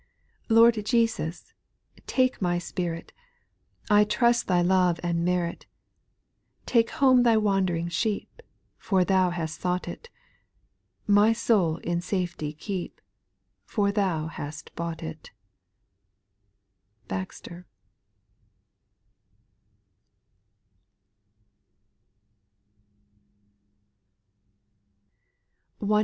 [0.47, 0.55] 4.
[0.55, 1.53] Lord Jesus,
[2.07, 3.13] take my spirit,
[3.87, 5.67] I trust Thy love and merit:
[6.65, 8.41] Take home thy wand'ring sheep.
[8.79, 10.09] For thou hast sought it;
[11.05, 12.99] My soul in safety keep.
[13.63, 15.29] For thou hast bought it.
[17.07, 17.65] BAXTKB.